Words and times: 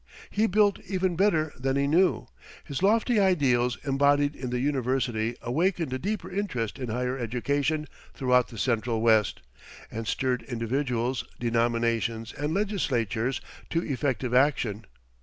He 0.31 0.47
built 0.47 0.79
even 0.87 1.15
better 1.15 1.53
than 1.55 1.75
he 1.75 1.85
knew. 1.85 2.25
His 2.63 2.81
lofty 2.81 3.19
ideals 3.19 3.77
embodied 3.85 4.35
in 4.35 4.49
the 4.49 4.59
university 4.59 5.35
awakened 5.43 5.93
a 5.93 5.99
deeper 5.99 6.27
interest 6.31 6.79
in 6.79 6.89
higher 6.89 7.19
education 7.19 7.85
throughout 8.15 8.47
the 8.47 8.57
Central 8.57 8.99
West, 9.01 9.41
and 9.91 10.07
stirred 10.07 10.41
individuals, 10.41 11.23
denominations, 11.39 12.33
and 12.33 12.51
legislatures 12.51 13.41
to 13.69 13.83
effective 13.85 14.33
action. 14.33 14.85